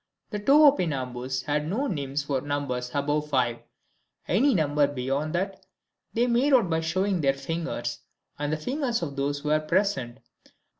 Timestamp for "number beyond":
4.55-5.35